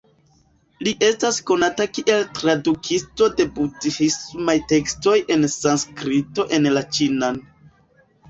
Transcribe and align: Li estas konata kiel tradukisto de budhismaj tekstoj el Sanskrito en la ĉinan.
Li 0.85 0.91
estas 1.07 1.35
konata 1.49 1.85
kiel 1.97 2.23
tradukisto 2.39 3.27
de 3.41 3.45
budhismaj 3.59 4.57
tekstoj 4.73 5.15
el 5.35 5.45
Sanskrito 5.57 6.47
en 6.59 6.67
la 6.79 6.83
ĉinan. 6.97 7.39